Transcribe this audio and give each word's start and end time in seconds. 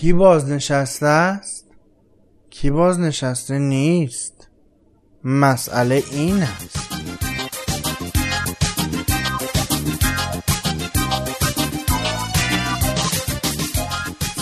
کی 0.00 0.12
بازنشسته 0.12 1.06
است؟ 1.06 1.64
کی 2.50 2.70
بازنشسته 2.70 3.58
نیست؟ 3.58 4.48
مسئله 5.24 6.02
این 6.10 6.42
است. 6.42 6.78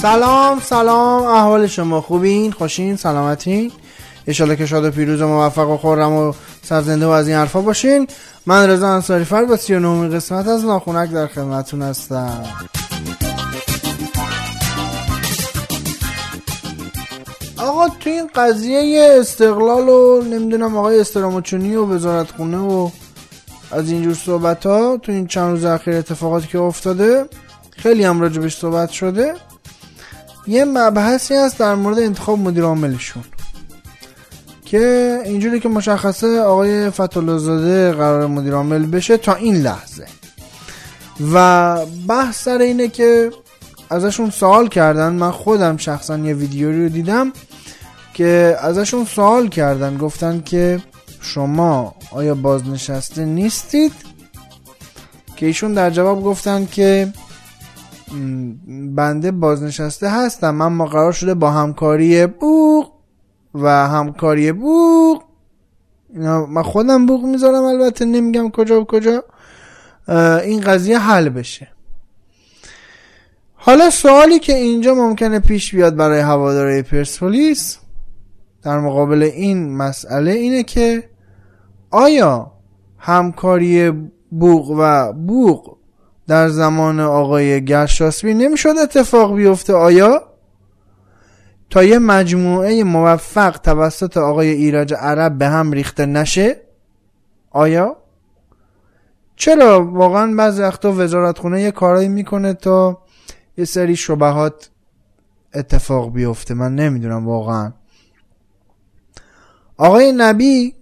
سلام 0.03 0.61
سلام 0.61 1.23
احوال 1.23 1.67
شما 1.67 2.01
خوبین؟ 2.01 2.53
خوشین؟ 2.53 2.97
سلامتین؟ 2.97 3.73
ایشالا 4.27 4.55
که 4.55 4.67
شاد 4.67 4.85
و 4.85 4.91
پیروز 4.91 5.21
و 5.21 5.29
موفق 5.29 5.69
و 5.69 5.77
خورم 5.77 6.13
و 6.13 6.33
سرزنده 6.63 7.07
و 7.07 7.09
از 7.09 7.29
این 7.29 7.37
حرفا 7.37 7.61
باشین. 7.61 8.07
من 8.47 8.71
رضا 8.71 8.89
انصاری 8.89 9.25
فر 9.25 9.45
با 9.45 9.57
39 9.57 10.17
قسمت 10.17 10.49
از 10.49 10.65
ناخونک 10.65 11.11
در 11.11 11.27
خدمتتون 11.27 11.83
هستم. 11.83 12.45
آقا 17.65 17.89
تو 17.89 18.11
این 18.11 18.31
قضیه 18.35 19.17
استقلال 19.21 19.89
و 19.89 20.23
نمی‌دونم 20.23 20.77
آقای 20.77 21.01
استراموچونی 21.01 21.75
و 21.75 21.87
وزارت 21.87 22.31
خونه 22.31 22.59
و 22.59 22.91
از 23.71 23.91
اینجور 23.91 24.15
صحبت 24.15 24.67
ها 24.67 24.97
تو 24.97 25.13
این 25.13 25.27
چند 25.27 25.51
روز 25.51 25.65
اخیر 25.65 25.95
اتفاقاتی 25.95 26.49
که 26.49 26.59
افتاده 26.59 27.25
خیلی 27.71 28.05
هم 28.05 28.21
راجبش 28.21 28.57
صحبت 28.57 28.91
شده. 28.91 29.35
یه 30.47 30.65
مبحثی 30.65 31.35
هست 31.35 31.59
در 31.59 31.75
مورد 31.75 31.99
انتخاب 31.99 32.39
مدیر 32.39 32.65
عاملشون 32.65 33.25
که 34.65 35.19
اینجوری 35.25 35.61
که 35.61 35.69
مشخصه 35.69 36.41
آقای 36.41 36.91
فتولوزاده 36.91 37.93
قرار 37.93 38.27
مدیر 38.27 38.55
عامل 38.55 38.87
بشه 38.87 39.17
تا 39.17 39.35
این 39.35 39.57
لحظه. 39.57 40.07
و 41.33 41.77
بحث 42.09 42.45
سر 42.45 42.59
اینه 42.59 42.89
که 42.89 43.33
ازشون 43.91 44.31
سوال 44.31 44.69
کردن. 44.69 45.13
من 45.13 45.31
خودم 45.31 45.77
شخصا 45.77 46.19
یه 46.19 46.35
ویدیو 46.35 46.73
رو 46.73 46.89
دیدم. 46.89 47.33
که 48.15 48.57
ازشون 48.61 49.05
سوال 49.05 49.49
کردن 49.49 49.97
گفتن 49.97 50.41
که 50.41 50.81
شما 51.21 51.95
آیا 52.11 52.35
بازنشسته 52.35 53.25
نیستید؟ 53.25 53.93
که 55.37 55.47
ایشون 55.47 55.75
در 55.75 55.91
جواب 55.91 56.25
گفتن 56.25 56.67
که 56.67 57.13
بنده 58.95 59.31
بازنشسته 59.31 60.11
هستم 60.11 60.61
اما 60.61 60.87
قرار 60.87 61.13
شده 61.13 61.35
با 61.35 61.51
همکاری 61.51 62.27
بوغ 62.27 62.93
و 63.55 63.89
همکاری 63.89 64.53
بوغ 64.53 65.23
من 66.49 66.63
خودم 66.63 67.07
بوغ 67.07 67.25
می‌ذارم 67.25 67.65
البته 67.65 68.05
نمیگم 68.05 68.51
کجا 68.51 68.81
و 68.81 68.85
کجا. 68.85 69.25
این 70.45 70.61
قضیه 70.61 70.99
حل 70.99 71.29
بشه. 71.29 71.69
حالا 73.55 73.91
سوالی 73.91 74.39
که 74.39 74.55
اینجا 74.55 74.95
ممکنه 74.95 75.39
پیش 75.39 75.75
بیاد 75.75 75.97
برای 75.97 76.21
هواداره 76.21 76.83
پرسپولیس 76.83 77.79
در 78.65 78.81
مقابل 78.81 79.23
این 79.23 79.77
مسئله 79.77 80.31
اینه 80.31 80.63
که 80.63 81.11
آیا 81.91 82.53
همکاری 82.99 83.91
بوغ 84.31 84.75
و 84.79 85.13
بوغ 85.13 85.77
در 86.27 86.49
زمان 86.49 87.01
آقای 87.01 87.65
گرشاسبی 87.65 88.35
نمی‌شد 88.35 88.75
اتفاق 88.83 89.37
بیفته؟ 89.37 89.75
آیا؟ 89.75 90.23
تا 91.71 91.85
یه 91.85 91.99
مجموعه 91.99 92.85
موفق 92.85 93.59
توسط 93.59 94.17
آقای 94.17 94.49
ایراج 94.49 94.95
عرب 94.95 95.39
به 95.39 95.49
هم 95.49 95.73
ریخته 95.73 96.07
نشه؟ 96.07 96.57
آیا؟ 97.51 97.97
چرا؟ 99.37 99.85
واقعا 99.85 100.35
بعضی 100.35 100.63
وقتا 100.63 100.93
وزارت 100.93 101.39
خونه 101.39 101.63
یه 101.63 101.71
کارایی 101.71 102.09
می‌کنه 102.09 102.55
تا 102.55 103.03
یه 103.59 103.65
سری 103.65 103.97
شبهات 103.97 104.71
اتفاق 105.55 106.13
بیفته. 106.13 106.55
من 106.55 106.75
نمی‌دونم 106.75 107.27
واقعا. 107.29 107.73
آقای 109.77 110.13
نبی 110.13 110.75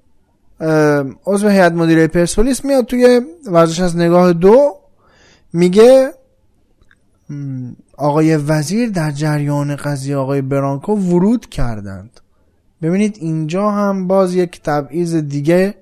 عضو 1.27 1.49
هیئت 1.49 1.73
مدیره 1.73 2.07
پرسپولیس 2.07 2.65
میاد 2.65 2.87
توی 2.87 3.21
ورزش 3.47 3.81
از 3.81 3.97
نگاه 3.97 4.33
دو 4.33 4.77
میگه 5.53 6.15
آقای 7.97 8.37
وزیر 8.37 8.91
در 8.91 9.11
جریان 9.11 9.77
قضیه 9.77 10.17
آقای 10.17 10.43
برانکو 10.43 10.95
ورود 10.95 11.49
کردند. 11.49 12.21
ببینید 12.83 13.17
اینجا 13.21 13.71
هم 13.71 14.07
باز 14.07 14.35
یک 14.35 14.63
تبعیض 14.63 15.15
دیگه. 15.15 15.75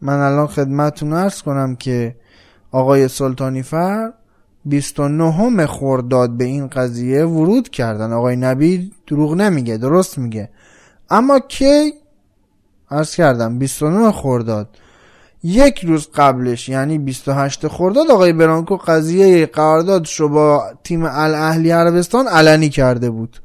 من 0.00 0.18
الان 0.18 0.46
خدمتتون 0.46 1.12
ارز 1.12 1.42
کنم 1.42 1.76
که 1.76 2.16
آقای 2.70 3.08
سلطانی 3.08 3.62
فر 3.62 4.12
29 4.64 5.66
خورداد 5.66 6.30
به 6.30 6.44
این 6.44 6.66
قضیه 6.66 7.24
ورود 7.24 7.68
کردن. 7.68 8.12
آقای 8.12 8.36
نبی 8.36 8.92
دروغ 9.06 9.34
نمیگه 9.34 9.76
درست 9.76 10.18
میگه. 10.18 10.50
اما 11.10 11.38
کی 11.38 11.92
ارز 12.94 13.14
کردم 13.14 13.58
29 13.58 14.12
خورداد 14.12 14.68
یک 15.44 15.84
روز 15.84 16.08
قبلش 16.14 16.68
یعنی 16.68 16.98
28 16.98 17.68
خرداد 17.68 18.10
آقای 18.10 18.32
برانکو 18.32 18.76
قضیه 18.76 19.46
قراردادش 19.46 20.20
رو 20.20 20.28
با 20.28 20.62
تیم 20.84 21.04
الاهلی 21.04 21.70
عربستان 21.70 22.26
علنی 22.28 22.68
کرده 22.68 23.10
بود. 23.10 23.40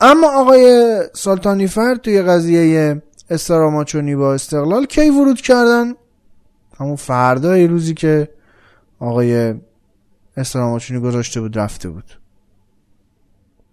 اما 0.00 0.40
آقای 0.40 0.98
سلطانی 1.14 1.66
فرد 1.66 2.00
توی 2.00 2.22
قضیه 2.22 3.02
استراماچونی 3.30 4.16
با 4.16 4.34
استقلال 4.34 4.86
کی 4.86 5.10
ورود 5.10 5.40
کردن؟ 5.40 5.94
همون 6.80 6.96
فردای 6.96 7.66
روزی 7.66 7.94
که 7.94 8.28
آقای 9.00 9.54
استراماچونی 10.36 11.00
گذاشته 11.00 11.40
بود 11.40 11.58
رفته 11.58 11.88
بود. 11.88 12.04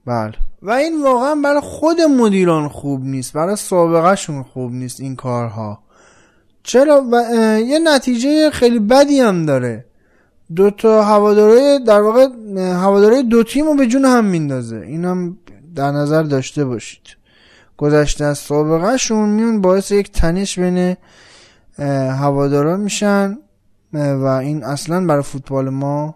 بله. 0.05 0.33
و 0.61 0.71
این 0.71 1.03
واقعا 1.03 1.35
برای 1.35 1.61
خود 1.61 2.01
مدیران 2.01 2.67
خوب 2.67 3.05
نیست 3.05 3.33
برای 3.33 3.55
سابقهشون 3.55 4.43
خوب 4.43 4.71
نیست 4.71 4.99
این 4.99 5.15
کارها. 5.15 5.79
چرا؟ 6.63 7.05
و 7.11 7.15
یه 7.59 7.79
نتیجه 7.79 8.49
خیلی 8.49 8.79
بدی 8.79 9.19
هم 9.19 9.45
داره. 9.45 9.85
دو 10.55 10.71
تا 10.71 11.03
هواداره 11.03 11.79
در 11.79 12.01
واقع 12.01 12.27
هواداره 12.57 13.23
دو 13.23 13.43
تیم 13.43 13.65
رو 13.65 13.75
به 13.75 13.87
جون 13.87 14.05
هم 14.05 14.25
میندازه. 14.25 14.77
این 14.77 15.05
هم 15.05 15.37
در 15.75 15.91
نظر 15.91 16.23
داشته 16.23 16.65
باشید. 16.65 17.01
گذشته 17.77 18.25
از 18.25 18.37
سابقه 18.37 18.97
شون 18.97 19.29
میون 19.29 19.61
باعث 19.61 19.91
یک 19.91 20.11
تنش 20.11 20.59
بین 20.59 20.97
هوادارا 22.19 22.77
میشن 22.77 23.37
و 23.93 24.25
این 24.25 24.63
اصلا 24.63 25.05
برای 25.05 25.23
فوتبال 25.23 25.69
ما 25.69 26.15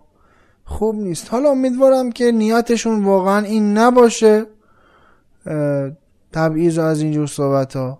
خوب 0.69 0.95
نیست. 0.95 1.27
حالا 1.31 1.49
امیدوارم 1.49 2.11
که 2.11 2.31
نیتشون 2.31 3.05
واقعا 3.05 3.45
این 3.45 3.77
نباشه. 3.77 4.45
تبعیض 6.33 6.77
از 6.77 7.01
اینجور 7.01 7.27
صحبت 7.27 7.75
ها 7.75 7.99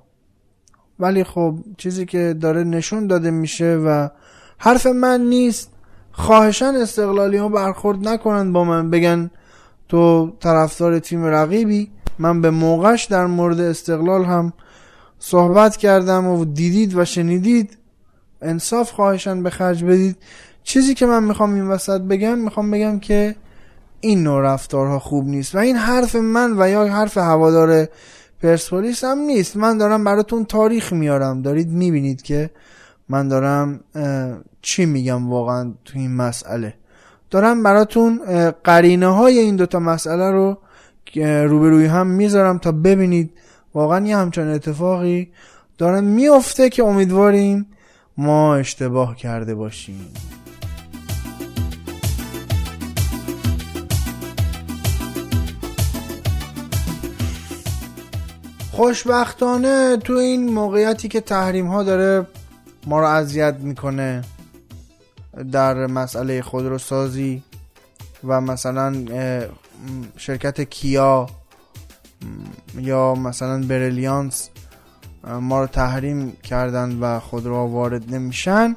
ولی 0.99 1.23
خب 1.23 1.55
چیزی 1.77 2.05
که 2.05 2.35
داره 2.41 2.63
نشون 2.63 3.07
داده 3.07 3.31
میشه 3.31 3.75
و 3.75 4.07
حرف 4.57 4.85
من 4.85 5.21
نیست. 5.21 5.71
خواهشان 6.11 6.75
استقلالی 6.75 7.37
ها 7.37 7.49
برخورد 7.49 8.07
نکنند 8.07 8.53
با 8.53 8.63
من. 8.63 8.89
بگن 8.89 9.31
تو 9.87 10.31
طرفدار 10.39 10.99
تیم 10.99 11.25
رقیبی. 11.25 11.91
من 12.19 12.41
به 12.41 12.49
موقعش 12.49 13.05
در 13.05 13.25
مورد 13.25 13.59
استقلال 13.59 14.25
هم 14.25 14.53
صحبت 15.19 15.77
کردم 15.77 16.27
و 16.27 16.45
دیدید 16.45 16.97
و 16.97 17.05
شنیدید. 17.05 17.77
انصاف 18.41 18.91
خواهشان 18.91 19.43
به 19.43 19.49
خرج 19.49 19.83
بدید. 19.83 20.17
چیزی 20.69 20.93
که 20.93 21.05
من 21.05 21.23
می‌خوام 21.23 21.53
این 21.53 21.67
وسط 21.67 22.01
بگم 22.01 22.37
می‌خوام 22.37 22.71
بگم 22.71 22.99
که 22.99 23.35
این 24.01 24.23
نوع 24.23 24.41
رفتارها 24.41 24.99
خوب 24.99 25.27
نیست 25.27 25.55
و 25.55 25.57
این 25.57 25.75
حرف 25.75 26.15
من 26.15 26.55
و 26.57 26.69
یا 26.69 26.85
حرف 26.85 27.17
هوادار 27.17 27.87
پرسپولیس 28.43 29.03
هم 29.03 29.17
نیست. 29.17 29.57
من 29.57 29.77
دارم 29.77 30.03
براتون 30.03 30.45
تاریخ 30.45 30.93
میارم. 30.93 31.41
دارید 31.41 31.69
می‌بینید 31.69 32.21
که 32.21 32.49
من 33.09 33.27
دارم 33.27 33.79
چی 34.61 34.85
میگم 34.85 35.29
واقعا 35.29 35.73
تو 35.85 35.99
این 35.99 36.15
مسئله. 36.15 36.73
دارم 37.29 37.63
براتون 37.63 38.21
قرینه 38.63 39.07
های 39.07 39.39
این 39.39 39.55
دوتا 39.55 39.79
مسئله 39.79 40.31
رو 40.31 40.57
روبروی 41.47 41.85
هم 41.85 42.07
می‌ذارم 42.07 42.57
تا 42.57 42.71
ببینید 42.71 43.31
واقعا 43.73 44.07
یه 44.07 44.17
همچون 44.17 44.47
اتفاقی 44.47 45.31
دارم 45.77 46.03
میافته 46.03 46.69
که 46.69 46.83
امیدواریم 46.83 47.65
ما 48.17 48.55
اشتباه 48.55 49.15
کرده 49.15 49.55
باشیم. 49.55 50.07
خوشبختانه 58.79 59.97
تو 59.97 60.13
این 60.13 60.53
موقعیتی 60.53 61.07
که 61.07 61.21
تحریم 61.21 61.67
ها 61.67 61.83
داره 61.83 62.27
ما 62.87 62.99
رو 62.99 63.05
اذیت 63.05 63.55
می‌کنه 63.59 64.21
در 65.51 65.87
مسئله 65.87 66.41
خودروسازی 66.41 67.43
و 68.23 68.41
مثلا 68.41 69.05
شرکت 70.17 70.61
کیا 70.61 71.27
یا 72.77 73.15
مثلا 73.15 73.63
برلیانس 73.63 74.49
ما 75.41 75.61
رو 75.61 75.67
تحریم 75.67 76.31
کردن 76.43 76.99
و 76.99 77.19
خودرو 77.19 77.55
وارد 77.55 78.15
نمیشن. 78.15 78.75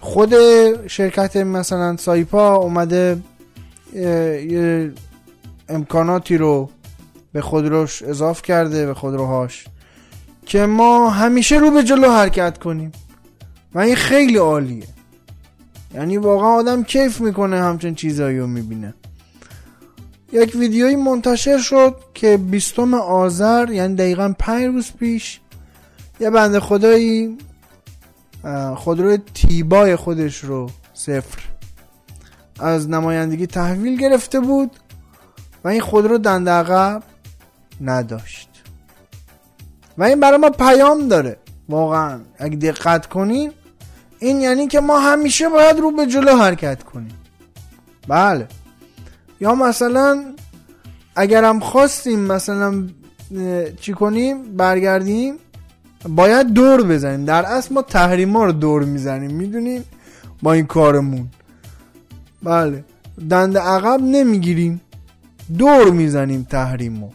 خود 0.00 0.34
شرکت 0.86 1.36
مثلا 1.36 1.96
سایپا 1.96 2.54
اومده 2.54 3.22
امکاناتی 5.68 6.36
رو 6.36 6.70
به 7.38 7.42
خودروش 7.42 8.02
اضاف 8.02 8.42
کرده 8.42 8.86
به 8.86 8.94
خودروهاش. 8.94 9.64
که 10.46 10.66
ما 10.66 11.10
همیشه 11.10 11.56
رو 11.58 11.70
به 11.70 11.82
جلو 11.82 12.10
حرکت 12.10 12.58
کنیم. 12.58 12.92
و 13.74 13.78
این 13.78 13.96
خیلی 13.96 14.36
عالیه. 14.36 14.86
یعنی 15.94 16.16
واقعا 16.16 16.48
آدم 16.48 16.82
کیف 16.82 17.20
می‌کنه 17.20 17.62
همچین 17.62 17.94
چیزایی 17.94 18.38
رو 18.38 18.46
می‌بینه. 18.46 18.94
یک 20.32 20.54
ویدیویی 20.54 20.96
منتشر 20.96 21.58
شد 21.58 21.96
که 22.14 22.36
بیستم 22.36 22.94
آذر 22.94 23.70
یعنی 23.70 23.94
دقیقا 23.94 24.34
پنج 24.38 24.64
روز 24.64 24.92
پیش 24.92 25.40
یه 26.20 26.30
بنده 26.30 26.60
خدایی 26.60 27.38
خودروی 28.76 29.18
تیبای 29.34 29.96
خودش 29.96 30.44
رو 30.44 30.70
صفر 30.94 31.38
از 32.60 32.88
نمایندگی 32.88 33.46
تحویل 33.46 34.00
گرفته 34.00 34.40
بود 34.40 34.70
و 35.64 35.68
این 35.68 35.80
خودرو 35.80 36.18
دنده 36.18 36.50
عقب 36.50 37.02
نداشت. 37.80 38.48
و 39.98 40.02
این 40.02 40.20
برای 40.20 40.38
ما 40.38 40.50
پیام 40.50 41.08
داره. 41.08 41.36
واقعا 41.68 42.20
اگه 42.38 42.56
دقت 42.56 43.06
کنین 43.06 43.52
این 44.18 44.40
یعنی 44.40 44.66
که 44.66 44.80
ما 44.80 44.98
همیشه 44.98 45.48
باید 45.48 45.78
رو 45.78 45.90
به 45.90 46.06
جلو 46.06 46.36
حرکت 46.36 46.82
کنیم. 46.82 47.18
بله. 48.08 48.46
یا 49.40 49.54
مثلا 49.54 50.24
اگرم 51.16 51.60
خواستیم 51.60 52.20
مثلا 52.20 52.88
چی 53.80 53.92
کنیم؟ 53.92 54.56
برگردیم 54.56 55.34
باید 56.08 56.46
دور 56.52 56.82
بزنیم. 56.82 57.24
در 57.24 57.46
اصل 57.46 57.74
ما 57.74 57.82
تحریما 57.82 58.44
رو 58.44 58.52
دور 58.52 58.84
می‌زنیم 58.84 59.30
می‌دونیم 59.30 59.84
با 60.42 60.52
این 60.52 60.66
کارمون. 60.66 61.28
بله. 62.42 62.84
دند 63.30 63.58
عقب 63.58 64.00
نمی‌گیریم. 64.02 64.80
دور 65.58 65.90
می‌زنیم 65.90 66.46
تحریمو. 66.50 67.10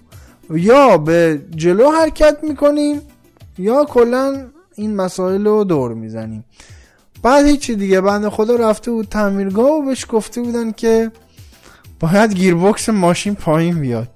یا 0.50 0.98
به 0.98 1.42
جلو 1.56 1.92
حرکت 1.92 2.38
می‌کنیم 2.44 3.02
یا 3.58 3.86
کلا 3.86 4.46
این 4.76 4.96
مسائل 4.96 5.46
رو 5.46 5.64
دور 5.64 5.94
می‌زنیم. 5.94 6.46
بعد 7.24 7.46
هیچی 7.46 7.76
دیگه 7.76 8.02
بنده 8.02 8.30
خدا 8.30 8.56
رفته 8.56 8.92
بود 8.92 9.08
تعمیرگاه 9.08 9.72
و 9.72 9.82
بهش 9.82 10.06
گفته 10.10 10.42
بودن 10.42 10.72
که 10.72 11.12
باید 12.00 12.34
گیربکس 12.34 12.90
ماشین 12.90 13.36
پایین 13.36 13.80
بیاد. 13.80 14.08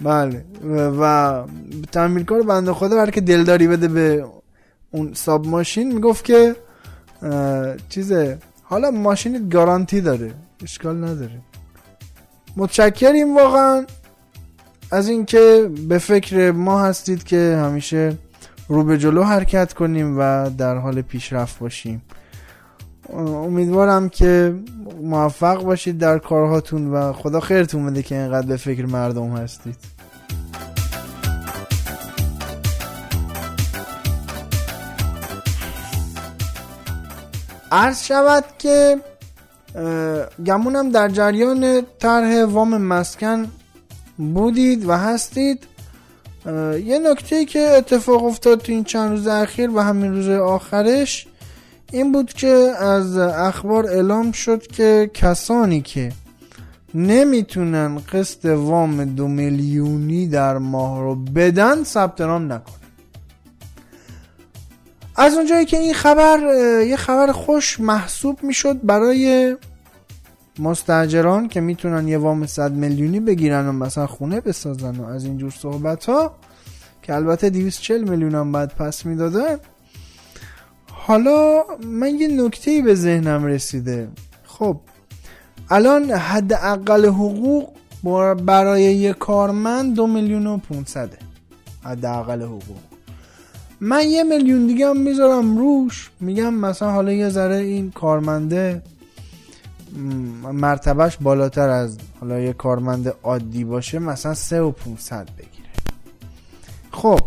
بله 0.00 0.44
و 1.00 1.42
تعمیرکار 1.92 2.42
بنده 2.42 2.72
خدا 2.72 3.00
هر 3.00 3.10
که 3.10 3.20
دلداری 3.20 3.68
بده 3.68 3.88
به 3.88 4.24
اون 4.90 5.14
ساب 5.14 5.46
ماشین 5.46 5.92
می‌گفت 5.92 6.24
که 6.24 6.56
چیزه 7.88 8.38
حالا 8.62 8.90
ماشینت 8.90 9.52
گارانتی 9.52 10.00
داره 10.00 10.34
اشکال 10.62 11.04
نداره. 11.04 11.40
متشکریم 12.56 13.36
واقعا. 13.36 13.86
از 14.94 15.08
اینکه 15.08 15.70
به 15.88 15.98
فکر 15.98 16.50
ما 16.50 16.82
هستید 16.82 17.24
که 17.24 17.58
همیشه 17.62 18.16
رو 18.68 18.84
به 18.84 18.98
جلو 18.98 19.22
حرکت 19.22 19.72
کنیم 19.72 20.18
و 20.18 20.50
در 20.58 20.76
حال 20.76 21.02
پیشرفت 21.02 21.58
باشیم. 21.58 22.02
امیدوارم 23.16 24.08
که 24.08 24.54
موفق 25.02 25.64
باشید 25.64 25.98
در 25.98 26.18
کارهاتون 26.18 26.90
و 26.90 27.12
خدا 27.12 27.40
خیرتون 27.40 27.86
بده 27.86 28.02
که 28.02 28.14
اینقدر 28.14 28.46
به 28.46 28.56
فکر 28.56 28.86
مردم 28.86 29.36
هستید. 29.36 29.76
عرض 37.72 38.02
شود 38.02 38.44
که 38.58 38.98
گمونم 40.46 40.90
در 40.90 41.08
جریان 41.08 41.82
طرح 41.98 42.44
وام 42.44 42.76
مسکن 42.76 43.46
بودید 44.16 44.88
و 44.88 44.92
هستید. 44.92 45.66
یه 46.84 46.98
نکته 46.98 47.44
که 47.44 47.60
اتفاق 47.60 48.24
افتاد 48.24 48.60
تو 48.60 48.72
این 48.72 48.84
چند 48.84 49.10
روز 49.10 49.26
اخیر 49.26 49.70
و 49.70 49.80
همین 49.80 50.12
روز 50.12 50.28
آخرش 50.28 51.26
این 51.92 52.12
بود 52.12 52.32
که 52.32 52.48
از 52.78 53.16
اخبار 53.16 53.86
اعلام 53.86 54.32
شد 54.32 54.66
که 54.66 55.10
کسانی 55.14 55.80
که 55.80 56.12
نمی‌تونن 56.94 57.98
قسط 58.12 58.44
وام 58.44 59.04
دو 59.04 59.28
میلیونی 59.28 60.26
در 60.26 60.58
ماه 60.58 61.00
رو 61.00 61.14
بدن 61.14 61.84
ثبت 61.84 62.20
نام 62.20 62.52
نکنن. 62.52 62.74
از 65.16 65.34
اونجایی 65.34 65.66
که 65.66 65.78
این 65.78 65.94
خبر 65.94 66.38
یه 66.86 66.96
خبر 66.96 67.32
خوش 67.32 67.80
محسوب 67.80 68.42
می‌شد 68.42 68.86
برای 68.86 69.56
مستجران 70.58 71.48
که 71.48 71.60
می‌تونن 71.60 72.08
یه 72.08 72.18
وام 72.18 72.46
100 72.46 72.72
میلیونی 72.72 73.20
بگیرن 73.20 73.66
و 73.66 73.72
مثلا 73.72 74.06
خونه 74.06 74.40
بسازن 74.40 74.96
و 74.96 75.04
از 75.04 75.24
اینجور 75.24 75.50
صحبت 75.50 76.04
ها 76.04 76.34
که 77.02 77.14
البته 77.14 77.50
240 77.50 78.10
میلیون 78.10 78.34
هم 78.34 78.52
بعد 78.52 78.74
پس 78.74 79.06
می‌دادن 79.06 79.56
حالا 80.90 81.64
من 81.86 82.14
یه 82.14 82.28
نکته 82.28 82.82
به 82.82 82.94
ذهنم 82.94 83.44
رسیده. 83.44 84.08
خب 84.44 84.80
الان 85.70 86.10
حد 86.10 86.52
اقل 86.52 87.06
حقوق 87.06 87.68
برای 88.46 88.82
یه 88.82 89.12
کارمند 89.12 89.94
دو 89.94 90.06
میلیون 90.06 90.46
و 90.46 90.56
500 90.56 91.10
حد 91.82 92.06
اقل 92.06 92.42
حقوق. 92.42 92.76
من 93.80 94.08
یه 94.08 94.24
میلیون 94.24 94.66
دیگه 94.66 94.88
هم 94.88 94.96
می‌ذارم 94.96 95.58
روش. 95.58 96.10
میگم 96.20 96.54
مثلا 96.54 96.90
حالا 96.90 97.12
یه 97.12 97.28
ذره 97.28 97.56
این 97.56 97.90
کارمنده 97.90 98.82
مرتبهش 100.52 101.18
بالاتر 101.20 101.68
از 101.68 101.98
حالا 102.20 102.40
یه 102.40 102.52
کارمند 102.52 103.14
عادی 103.22 103.64
باشه 103.64 103.98
مثلا 103.98 104.34
سه 104.34 104.60
و 104.60 104.70
500 104.70 105.28
بگیره. 105.38 105.68
خب 106.90 107.20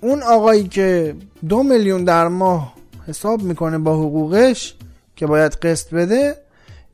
اون 0.00 0.22
آقایی 0.22 0.68
که 0.68 1.16
دو 1.48 1.62
میلیون 1.62 2.04
در 2.04 2.28
ماه 2.28 2.74
حساب 3.06 3.42
می‌کنه 3.42 3.78
با 3.78 3.96
حقوقش 3.96 4.74
که 5.16 5.26
باید 5.26 5.52
قسط 5.52 5.94
بده 5.94 6.36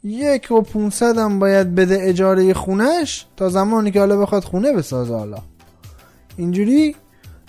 یک 0.04 0.50
و 0.50 0.60
500 0.60 1.18
هم 1.18 1.38
باید 1.38 1.74
بده 1.74 1.98
اجاره 2.00 2.54
خونش 2.54 3.26
تا 3.36 3.48
زمانی 3.48 3.90
که 3.90 4.00
حالا 4.00 4.16
بخواد 4.16 4.44
خونه 4.44 4.72
بسازه 4.72 5.14
حالا. 5.14 5.38
اینجوری 6.36 6.96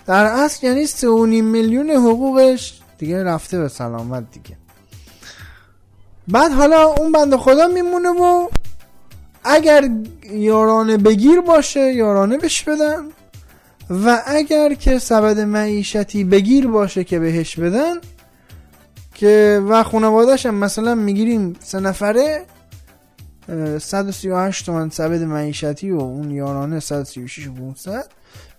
در 0.06 0.24
اصل 0.24 0.66
یعنی 0.66 0.86
سه 0.86 1.08
و 1.08 1.26
نیم 1.26 1.44
میلیون 1.44 1.90
حقوقش 1.90 2.80
دیگه 2.98 3.24
رفته 3.24 3.58
به 3.58 3.68
سلامت 3.68 4.30
دیگه. 4.30 4.56
بعد 6.30 6.52
حالا 6.52 6.82
اون 6.82 7.12
بنده 7.12 7.36
خدا 7.36 7.68
میمونه 7.68 8.08
و 8.08 8.48
اگر 9.44 9.90
یارانه 10.30 10.96
بگیر 10.96 11.40
باشه 11.40 11.92
یارانه 11.92 12.38
بهش 12.38 12.62
بدن 12.62 13.04
و 13.90 14.22
اگر 14.26 14.74
که 14.74 14.98
سبد 14.98 15.40
معیشتی 15.40 16.24
بگیر 16.24 16.66
باشه 16.66 17.04
که 17.04 17.18
بهش 17.18 17.58
بدن 17.58 17.94
که 19.14 19.62
و 19.68 19.82
خانوادهش 19.82 20.46
هم 20.46 20.54
مثلا 20.54 20.94
می‌گیریم 20.94 21.56
سه 21.60 21.80
نفره 21.80 22.44
138 23.78 24.66
تومن 24.66 24.90
سبد 24.90 25.22
معیشتی 25.22 25.90
و 25.90 26.00
اون 26.00 26.30
یارانه 26.30 26.80
136 26.80 27.46
و 27.46 27.52
500 27.54 28.10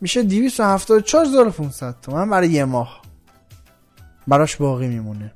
میشه 0.02 0.24
274500 0.24 1.96
تومن 2.02 2.30
برای 2.30 2.50
یه 2.50 2.66
ماه. 2.66 3.02
براش 4.28 4.56
باقی 4.56 4.88
میمونه. 4.88 5.32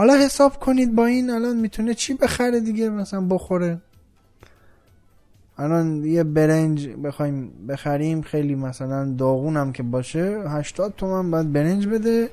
حالا 0.00 0.14
حساب 0.14 0.60
کنید 0.60 0.94
با 0.94 1.06
این 1.06 1.30
الان 1.30 1.56
می‌تونه 1.56 1.94
چی 1.94 2.14
بخره 2.14 2.60
دیگه؟ 2.60 2.88
مثلا 2.90 3.20
بخوره. 3.20 3.78
الان 5.58 6.04
یه 6.04 6.24
برنج 6.24 6.88
بخوایم 6.88 7.52
بخریم 7.68 8.22
خیلی 8.22 8.54
مثلا 8.54 9.14
داغونم 9.18 9.72
که 9.72 9.82
باشه. 9.82 10.42
80 10.48 10.94
تومن 10.96 11.30
باید 11.30 11.52
برنج 11.52 11.86
بده. 11.86 12.30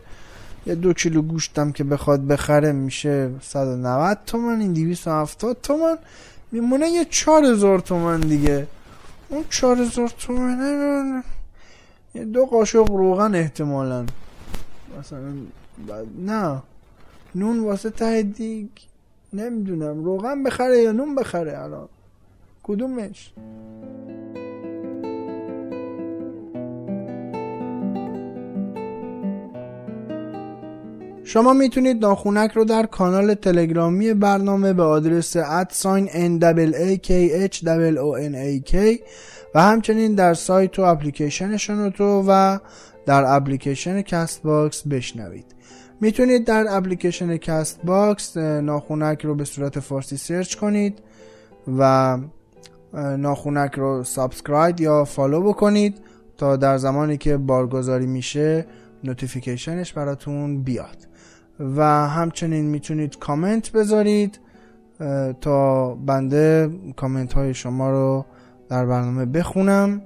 یه 0.65 0.75
دو 0.75 0.93
کیلو 0.93 1.21
گوشتم 1.21 1.71
که 1.71 1.83
بخواد 1.83 2.27
بخره 2.27 2.71
میشه 2.71 3.31
190 3.41 4.17
تومن 4.25 4.61
این 4.61 4.73
270 4.73 5.57
تومن. 5.63 5.97
میمونه 6.51 6.89
یه 6.89 7.05
4000 7.05 7.79
تومن 7.79 8.19
دیگه. 8.19 8.67
اون 9.29 9.43
4000 9.49 10.09
تومن 10.09 11.23
یه 12.15 12.25
دو 12.25 12.45
قاشق 12.45 12.91
روغن 12.91 13.35
احتمالا. 13.35 14.05
مثلا 14.99 15.33
نه. 16.25 16.61
نون 17.35 17.59
واسه 17.59 17.89
ته 17.89 18.23
دیگ. 18.23 18.69
نمی‌دونم 19.33 20.03
روغن 20.03 20.43
بخره 20.43 20.77
یا 20.77 20.91
نون 20.91 21.15
بخره 21.15 21.63
الان. 21.63 21.89
کدومش؟ 22.63 23.33
شما 31.23 31.53
می‌تونید 31.53 32.01
ناخونک 32.01 32.51
رو 32.51 32.65
در 32.65 32.85
کانال 32.85 33.33
تلگرامی 33.33 34.13
برنامه 34.13 34.73
به 34.73 34.83
آدرس 34.83 35.35
ادساین 35.35 36.07
NAAKH 36.07 37.63
و 39.55 39.61
همچنین 39.61 40.15
در 40.15 40.33
سایت 40.33 40.79
و 40.79 40.81
اپلیکیشن 40.81 41.57
شنوتو 41.57 42.23
و 42.27 42.59
در 43.05 43.35
اپلیکیشن 43.35 44.01
کست 44.01 44.43
باکس 44.43 44.87
بشنوید. 44.87 45.45
می‌تونید 46.01 46.45
در 46.45 46.65
اپلیکیشن 46.69 47.37
کست 47.37 47.79
باکس 47.83 48.37
ناخونک 48.37 49.25
رو 49.25 49.35
به 49.35 49.45
صورت 49.45 49.79
فارسی 49.79 50.17
search 50.17 50.55
کنید 50.55 50.99
و 51.77 52.17
ناخونک 53.17 53.71
رو 53.75 54.03
subscribe 54.03 54.81
یا 54.81 55.05
follow 55.05 55.41
بکنید 55.41 55.97
تا 56.37 56.55
در 56.55 56.77
زمانی 56.77 57.17
که 57.17 57.37
بارگذاری 57.37 58.05
میشه 58.05 58.65
notification 59.03 59.80
ش 59.80 59.93
براتون 59.93 60.63
بیاد. 60.63 61.07
و 61.59 61.83
همچنین 62.07 62.65
می‌تونید 62.65 63.19
کامنت 63.19 63.71
بذارید 63.71 64.39
تا 65.41 65.95
بنده 65.95 66.71
کامنت 66.95 67.33
های 67.33 67.53
شما 67.53 67.91
رو 67.91 68.25
در 68.69 68.85
برنامه 68.85 69.25
بخونم 69.25 70.01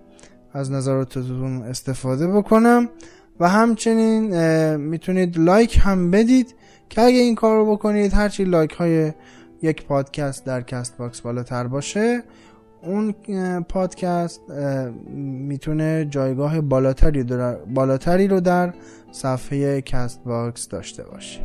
از 0.54 0.72
نظراتتون 0.72 1.62
استفاده 1.62 2.28
بکنم. 2.28 2.90
و 3.40 3.50
همچنین 3.50 4.36
می‌تونید 4.76 5.38
لایک 5.38 5.80
هم 5.82 6.12
بدید 6.12 6.56
که 6.90 7.02
اگه 7.02 7.18
این 7.18 7.36
کار 7.36 7.58
رو 7.58 7.72
بکنید 7.72 8.14
هرچی 8.14 8.44
لایک 8.44 8.72
های 8.72 9.12
یک 9.62 9.86
پادکست 9.86 10.46
در 10.46 10.62
کست 10.62 10.98
باکس 10.98 11.22
بالاتر 11.22 11.68
باشه 11.68 12.24
اون 12.84 13.12
پادکست 13.70 14.42
می‌تونه 15.14 16.08
جایگاه 16.10 16.62
بالاتری, 16.62 17.24
بالاتری 17.74 18.28
رو 18.28 18.40
در 18.40 18.74
صفحه 19.12 19.82
کست 19.82 20.24
باکس 20.24 20.68
داشته 20.68 21.04
باشه. 21.04 21.42